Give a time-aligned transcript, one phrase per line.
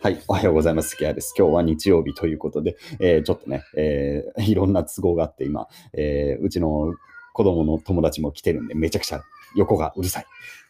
[0.00, 0.22] はい。
[0.28, 0.90] おはようございます。
[0.90, 1.34] 関谷です。
[1.36, 6.94] 今日は日曜日ということで、えー、ちょっとね、えー、 いろんな都合があって、今、えー、うちの
[7.32, 9.24] 子供の友達も来てるんで、めちゃくちゃ
[9.56, 10.26] 横がうるさい。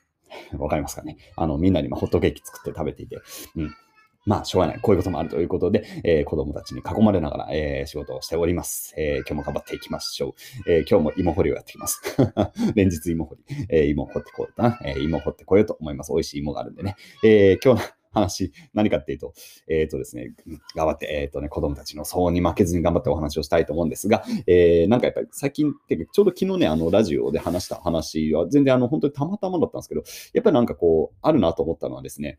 [0.57, 1.19] わかりますかね？
[1.37, 3.19] あの、みんなに今ホットケーキ作って食べていて、
[3.55, 3.75] うん。
[4.25, 4.79] まあ、しょうがない。
[4.81, 8.95] こういうこともあるということで、えー、子供たちに囲まれながら、えー、仕事をしております。
[8.97, 10.29] えー、今日も頑張っていきましょ
[10.67, 10.73] う。
[10.73, 12.01] え今日も芋掘りをやってきます。
[12.75, 13.67] 連日芋掘り。
[13.69, 14.81] え芋掘ってこようかな。
[14.87, 16.13] え芋掘ってこようと思います。
[16.13, 16.97] 美味しい芋があるんでね。
[17.23, 19.33] え今日話、何かっていうと、
[19.69, 20.33] えっ、ー、とですね、
[20.77, 30.03] 頑張って、えっ、ー、とね、子供たちの騒に負けずに頑張ってお話をしたいと思うんですが、えー、なんかやっぱり最近っていうか、ちょうど昨日ね、あの、ラジオで話した話は、全然あの、本当にたまたまだったんですけど、
[30.35, 32.39] やっぱりなんかこう、あるなと思ったのはですね、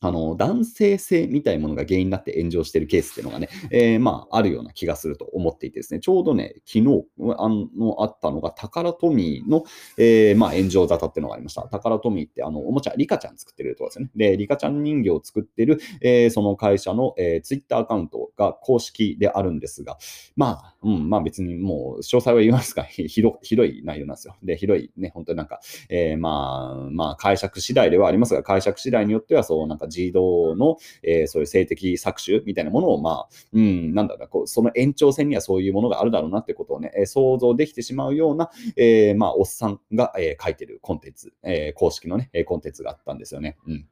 [0.00, 7.04] あの、男性性みたいなものが原因になって炎上しているケースっていうのがね、えー、まあ、あるような気がすると思っていてですね、ちょうどね、昨日
[7.36, 9.64] あのあったのが、タカラトミーの、
[9.96, 11.62] えー、まあ、炎上沙汰っていうのがありました。
[11.62, 14.10] タカラトミーって、あの、おもちゃ、リカちゃん作ってるとこですよね。
[14.14, 19.98] で、リカちゃん人形を作ってる、えー、その会社の、えー、ツイッターアカウントが公式であるんですが、
[20.36, 24.36] まあ、うん、まあ別にもう、詳細は言いますが、 ひどひどい内容なんですよ。
[24.42, 43.56] で、ひどいね、本当になんか、えー、まあ、まあ、解釈次第ではありますが、解釈次第によっては、そう、なんか児童のえー、そういう性的搾取みたいなものを、まあ、うん、なんだろうな、こうその延長線にはそういうものがあるだろうなってことをね、え、想像できてしまうような、えー、まあ、おっさんが、えー、書いてるコンテンツ、え、公式のね、コンテンツがあったんですよね。
[43.66, 43.86] うん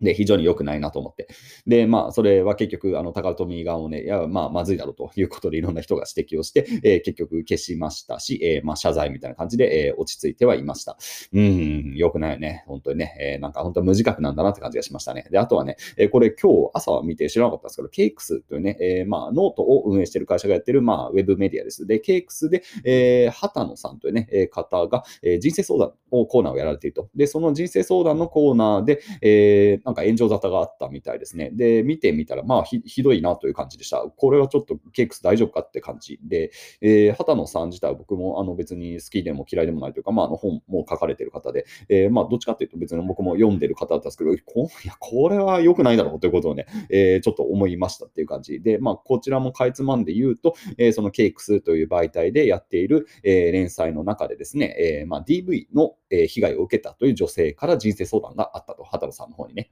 [0.00, 1.28] で、非常に良くないなと思って。
[1.66, 10.96] で、まあ、それは結局、あの、高富側をね、いや、まあ、まずいだろうということで、いろんな人が指摘をして、えー、結局消しましたし、えー、まあ、謝罪みたいな感じで、えー、落ち着いてはいました。
[11.32, 12.64] うん、良くないよね。
[12.66, 15.26] 本当にね、えー、なんか本当無自覚なんだなって感じがしましたね。
[15.30, 21.86] で、あとはね、えー、これ今日朝は見て知らなかったんですけど、 cakes というね、えー、まあ、ノートを運営している会社がやってる、まあ、ウェブメディアです。
[21.86, 27.08] で、 cakes で、えー、幡野さんというね、えー、方が、えー、人生相談をコーナーをやられていると。
[27.14, 31.50] で、その人生相談のコーナーで、えー、なんか炎上沙汰があったみたいですね。
[31.52, 33.98] で、見てみたら、まあひ、ひどいなという感じでした。
[33.98, 59.70] これはちょっとケークス大丈夫かって感じで、えー、畑野さん自体は僕もあの別に好きでも嫌いでもないというか、まあ、あの本も書かれてる方で、えー、まあ、どっちかっていうと別に僕も読んでる方だったんですけど、こいや これは良くないだろうということをね、えー、ちょっと思いましたっていう感じで、まあ、こちらもかいつまんで言うと、えー、そのケークスという媒体でやっている、えー、連載の中でですね、えーまあ、DV の、え被害を受けたという女性から人生相談があったと、畑野さんの方にね。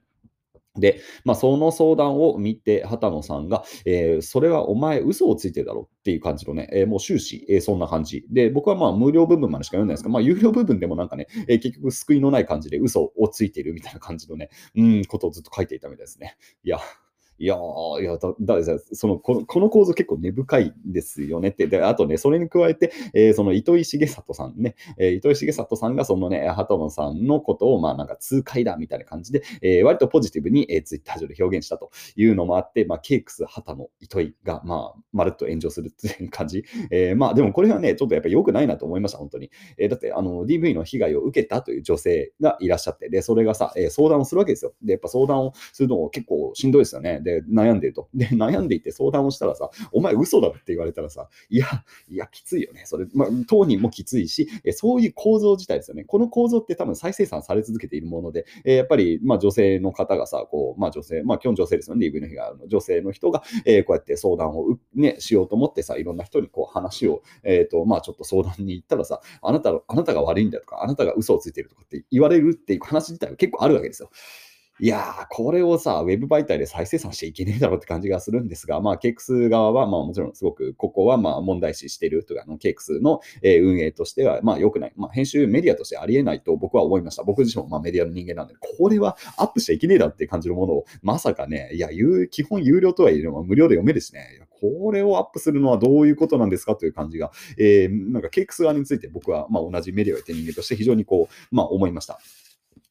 [0.83, 8.25] で、まあ、その相談を見て、畑野さんが、えー、それはお前、嘘をついてるだろっていう感じのね、えー、もう終始、えー、そんな感じ。
[8.29, 16.35] で、僕はまあ、無料部分までしか読んないですが、まあ、有料部分でもなんかね、え結局、救いのない感じで嘘をついているみたいな感じのね、うん、ことをずっと書いていたみたいですね。
[16.65, 16.79] いや、
[17.43, 17.57] いや
[17.99, 21.67] いや、だ、だ、そのこの、この構造結構根深いですよねって。
[21.67, 36.63] で、あとね、それに加えて、えー、その糸井重里さんね、えー、糸井重里さんがそのね、鳩野さんのことを、まあなんか痛快だみたいな感じで、えー、割とポジティブに、えー、ツイッター上で表現したというのもあって、まあ、ケークス、畑野、糸井が、まあ、まるっと炎上するっていう感じ。
[36.91, 39.51] えー、まあ、でもこれはね、ちょっとやっぱり良くないなと思いました、本当に。
[39.77, 44.73] えー、だって、あの、DV の被害を受けたという女性がいらっしゃって、で、それがさ、えー、相談をするわけですよ。
[44.81, 47.19] で、やっぱ相談をするのも結構しんどいですよね。
[47.19, 48.09] で、悩んでると。
[48.13, 51.67] で、悩んでいて相談をしたらさ、お前嘘だって言われたらさ、いや、
[52.09, 52.83] いや、きついよね。
[52.85, 56.03] それ、まあ、当人もきついし、そういう構造自体ですよね。
[56.03, 62.07] この構造って多分再生産され続けているもので、えやっぱり、まあ、女性の方がさ、こう、まあ、女性、まあ、基本女性ですよね。
[62.07, 74.09] DV の被害の女性の人が、えこうやって相談を、ね、しようと思ってさ、いろんな人にこう話を、えっ、と、まあ、ちょっと相談に行ったらさ、あなた、あなたが悪いんだとか、あなたが嘘をついてるとかって言われるっていう話自体は結構あるわけですよ。
[74.79, 84.93] いやー、これをさ、ウェブ媒体で再生産しちゃいけねえだろうって感じがするんですが、まあ、ケイクス側は、まあ、もちろんすごく、ここはまあ問題視してるというか、あのケイクスの、運営としては、まあ、良くない。
[84.95, 87.23] まあ、編集メディアとしてありえないと僕は思いました。
[87.23, 91.89] 僕自身もまあメディアの人間なんで、これはアップしちゃいけねえだって感じるものを、まさかね、いや、
[92.31, 102.19] 基本有料とはいえ、無料で読めるしね、これをアップするのはどういうことなんですかという感じが、えー、なんかケイクス側について僕はまあ同じメディアをやってる人間として非常にこう、まあ思いました。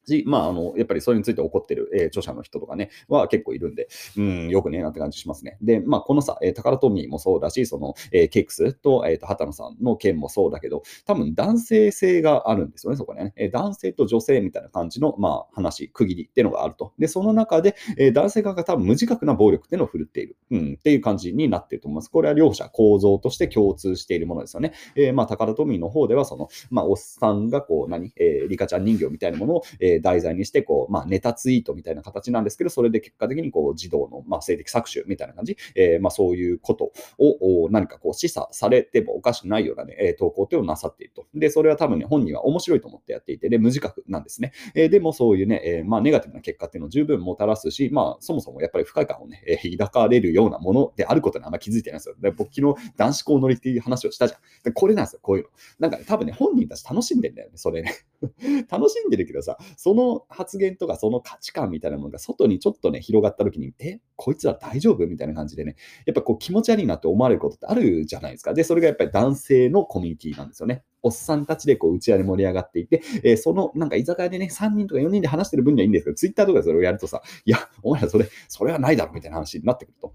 [0.06, 5.58] し、まあ、あの、やっぱりそれについて怒ってる、えー、著者の人とかね、は結構いるんで、うん、よくねなって感じしますね。
[5.62, 13.32] で、まあ、このさ、えー、タカラトミーもそうだし、その、えー、ケイクスと、えっ、ー、と、畑野さんの件もそうだけど、多分男性性があるんですよね、そこね。
[13.36, 16.92] えー、男性と女性みたいな感じの、まあ、話、区切りっていうのがあると。
[16.98, 22.10] で、その中で、えー、男性側が多分無自覚な暴力っていうのを振るっている、うん、っていう感じになってると思います。
[22.10, 24.72] これは両者構造として共通しているものですよね。
[24.96, 41.26] えー、まあ、タカラトミーの方では、その、まあ、おっさんがこう、何、えー、リカちゃん人形みたいなものを、ええ、題材にして、こう、まあ、ネタツイートみたいな形なんですけど、それで結果的にこう児童の、まあ、性的搾取みたいな感じ、え、まあ、そういうことを何かこう示唆されてもおかしくないような、ね、え投稿というのをなさっていると。
[41.34, 44.52] で、それは多分ね、本人は面白いと思ってやっていて、で、無自覚なんですね。
[44.74, 52.14] え、でもそういうね、え、まあ、ネガティブな結果っていうのを十分もたらすし、まあ、そもそもやっぱり不快感をね、え、抱かれるようなものであることにあんま気づいてないんですよ。
[52.20, 54.40] で僕、昨日男子校乗りっていう話をしたじゃん。
[54.64, 55.50] で、これなんですよ、こういうの。
[55.78, 57.92] なんかね、多分ね、本人たち楽しんでんだよね、それね。
[58.70, 65.08] 楽しんでるけどさ、その発言とかその価値観みたいなものが外にちょっとね、広がった時に、え、こいつら大丈夫？
[65.08, 65.74] みたいな感じでね、
[66.06, 68.54] やっぱこう気持ち悪いなって思われることってあるじゃないですか。
[68.54, 70.84] で、それがやっぱり男性のコミュニティなんですよね。
[71.02, 80.14] おっさんたちでこう打ち上げ盛り上がっていて、えー、そのなんか居酒屋でね、3人とか4人で話してる分にはいいんですけど、ツイッターとかでそれをやるとさ、いや、お前らそれ、それはないだろみたいな話になってくると。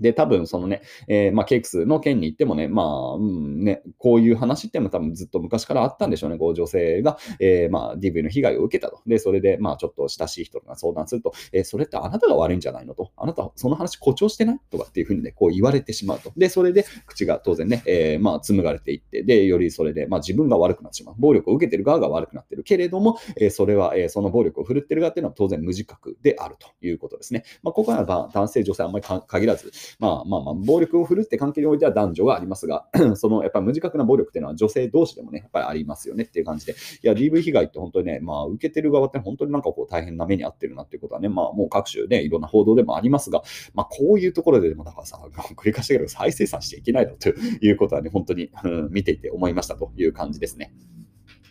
[0.00, 6.38] で、多分そのね、えー、まあ、ケイクスの件に行ってもね、まあ、うんね、こういう話っていうのは多分ずっと昔からあったんでしょうね。
[6.38, 9.00] こう女性が、えー、まあ、DV の被害を受けたと。
[9.06, 13.10] で、それで、まあ、ちょっと親しい人が相談すると、えー、それってあなたが悪いんじゃないのと。
[13.16, 16.32] あなた、その話誇張してないとかっていうふうにね、こう言われてしまうと。
[16.36, 21.14] で、それで口が当然ね、え、まあ、紡がれていって、で、よりそれで、まあ、自分が悪くなってしまう。
[21.18, 27.44] 暴力を受けてる側が悪くなってるけれども、え、それは、え、その暴力を振るってる側っていうのは当然無自覚であるということですね。
[27.62, 32.86] まあ、ここは男性、女性あんまり限らず、まあまあまあ、暴力を振るって関係においては男女がありますが、
[33.16, 43.42] そのやっぱり無自覚な暴力っていうのは女性同士でもね、やっぱりありますよねっていう感じで、いや、DV 被害って本当にね、まあ、受けてる側って本当になんかこう大変な目に遭ってるなっていうことはね、まあ、もう各種ね、いろんな報道でもありますが、
[43.74, 45.20] まあ、こういうところででもだからさ、
[45.56, 50.72] 繰り返しだけど再生産していけないのということはね、本当に、うん、見ていて思いましたという感じですね。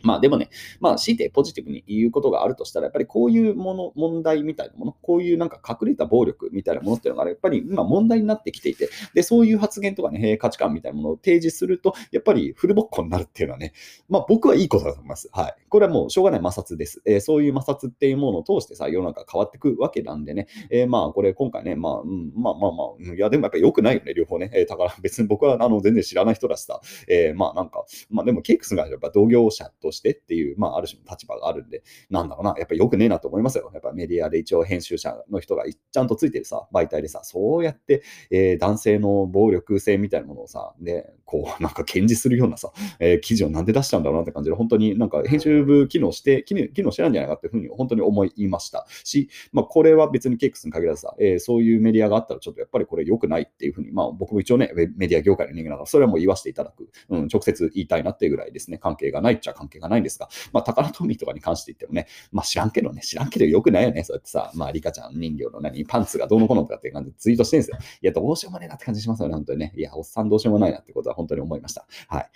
[0.05, 0.49] まあでもね、
[0.79, 13.73] まあ強いてポジティブに言うことがあるとしたら、やっぱりこういうもの、問題みたいなもの、こういうなんか隠れた暴力みたいなものっていうのが、やっぱり今問題になってきていて、で、そういう発言とかね、価値観みたいなものを提示すると、やっぱりフルボッコになるっていうのはね、
[14.09, 15.29] まあ僕はいいことだと思います。
[15.31, 15.55] はい。
[15.69, 17.01] これはもうしょうがない摩擦です。
[17.05, 24.51] えー、そういう摩擦っていうものを通してさ、世の中変わってくわけなんでね、えー、まあこれ今回ね、まあ、うん、まあまあまあ、いやでもやっぱり良くないよね、両方ね。
[24.53, 33.71] えー、だから別に僕はあの全然知らない人だしさ、え、まあなんか、まあでもケイクスがやっぱ同業者としてしてっていう、まあある種の立場があるんで、なんだろうな、やっぱり良くねえなと思いますよ。
[33.73, 67.77] やっぱメディアで一応編集者の人がちゃんとついてるさ、媒体でさ、そうやって、えー、男性の暴力性みたいなものをさ、ね、こう、なんか検事するようなさ、えー、記事をなんで出したんだろうなって感じで、本当になんか編集部機能して、機能してないんじゃないかっていうふうに本当に思いましたし、まあ、これは別にケイクスに限らずさ、えー、そういうメディアがあったらちょっとやっぱりこれ良くないっていうふうに、まあ僕も一応ね、メディア業界の人間だから、それはもう言わせていただく、うん、直接言いたいなっていうぐらいですね、関係がないっちゃ関係がないんですが、まあ、宝トミーとかに関して言ってもね、まあ知らんけどね、知らんけどよくないよね、そうやってさ、まあリカちゃん人形の何、パンツがどうのこうのとかって感じでツイートしてるんですよ。
[68.01, 69.73] いや、どうしようもねえなって感じしますよね、本当にね。
[69.75, 71.85] いや、おっさんどうしようもないなってことは本当に思いました。
[72.07, 72.29] はい。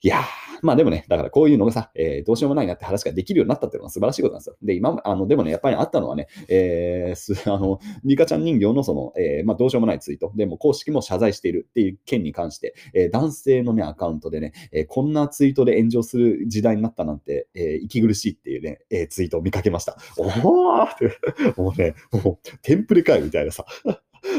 [0.00, 0.24] いやー、
[0.62, 4.56] まあでもね、だからこういうのがさ、えー、どうしようもないなって話ができるようになったっていうのは素晴らしいことなんですよ。
[4.62, 19.96] で、今、あの、でもね、やっぱりあったのはね、えー、す あの、リカちゃん人形のその、えー、まあどうしようもないツイート、でも公式も謝罪しているっていう件に関して、えー、男性のね、アカウントでね、えー、こんなツイートで炎上する時代になったなんて、えー、息苦しいっていうね、えー、ツイートを見かけました。
[20.16, 23.64] おーって、もうね、もう、テンプレかいみたいなさ。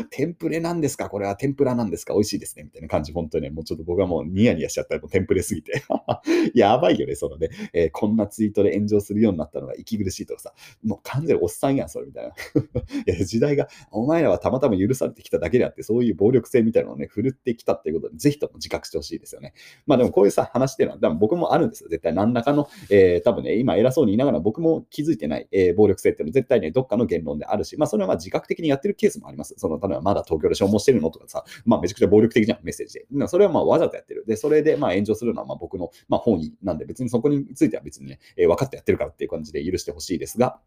[0.10, 1.10] テンプレなんですか？
[1.10, 2.14] これは天ぷらなんですか？
[2.14, 5.84] 美味しいですねみたいな感じ、本当にね、もうちょっと僕はもうニヤニヤしちゃったら、もうテンプレすぎて。
[6.56, 10.54] やばいよね、そのね、えー、こんなツイートで炎上するようになったのが息苦しいとかさ、
[10.84, 12.30] もう完全におっさんやん、それみたいな。
[13.14, 19.54] いや、時代が、お前らはたまたま許されてきただけであって、そういう暴力性みたいなのをね、振るってきたっていうことで、ぜひとも自覚してほしいですよね。
[19.86, 21.90] まあでもこういうさ、話っていうのは、多分僕もあるんですよ。
[21.90, 29.54] 絶対何らかの、えー、多分ね、今偉そうに言いながら僕も気づいてない、えー、暴力性っていうのは絶対ね、どっかの言論であるし、まあそれはまあ自覚的にやってるケースもあります。
[29.58, 33.28] その、例えばまだ東京で消耗してるのとかさ、まあめちゃくちゃ暴力的じゃん、メッセージで。
[33.28, 34.26] それはまあわざとやってる。
[34.28, 40.60] で、それでまあ炎上するのはまあ僕のまあ本意なんで、別にそこについては別にね、えー、分かってやってるからっていう感じで許してほしいですが、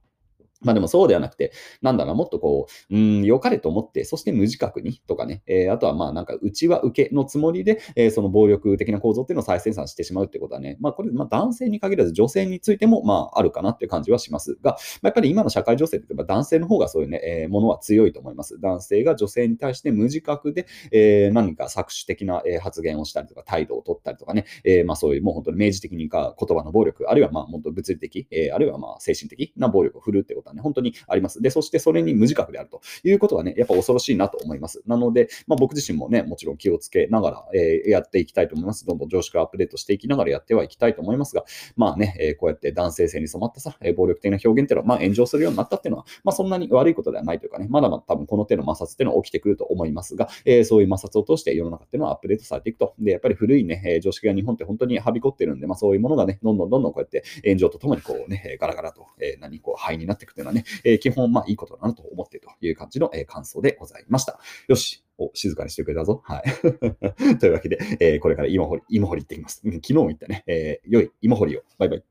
[0.63, 14.79] まあでもそうではなくて、なんだろうもっとこう、うん、良かれと思って、そして無自覚にとかね、えー、あとはまあなんか、うちは受けのつもりで、えー、その暴力的な構造っていうのを再生産してしまうってことはね、まあこれ、まあ男性に限らず女性についても、まああるかなっていう感じはしますが、まあ、
[15.09, 18.61] やっぱり今の社会情勢って言えば男性の方がそういうね、えー、ものは強いと思います。
[18.61, 31.41] 男性が女性に対して無自覚で、えー、何か搾取的な、発言をしたりとか、態度を取ったりとかね、えー、まあそういうもう本当に明示的にか言葉の暴力、あるいはまあ本当物理的、えー、あるいはまあ精神的な暴力を振るってことね、本当にあります。
[31.41, 34.83] で、そしてそれに無自覚であるということはね、やっぱ恐ろしいなと思います。
[34.87, 38.87] なので、まあ、僕自身もね、もちろん気をつけながら、えー、やっていきたいと思います。
[38.87, 41.45] どんどん常識をアップデートしていきながらやってはいきたいと思いますが、
[41.77, 52.95] まあね、えー、こうやって男性性に染まったさ、え暴力的な表現っていうのは、まあ、炎上するようになったっていうのは、まあ、そんなに悪いことではないというかね、まだまだ多分この手の摩擦っていうのは起きてくると思いますが、えー、そういう摩擦を通して世の中っていうのはアップデートされていくと。
[52.99, 64.39] で、やっぱり古いね、え常識が日本って本当にはびこってるんで、まあ、そういうものがね、どんどんどんどんこうやって炎上とともにこうね、ガラガラと、えー、何、こう、灰になっていくというのはね、えー、基本、まあ、いいことだなと思っているという感じの、え感想でございました。
[64.69, 65.05] よし。
[65.19, 66.23] お、静かにしてくれたぞ。
[66.25, 66.43] はい。
[67.39, 69.61] というわけで、えー、これから芋掘り、芋掘り行ってきます。
[69.65, 71.63] 昨日も言ったね、えー、良い芋掘りを。
[71.79, 72.05] バイバイ。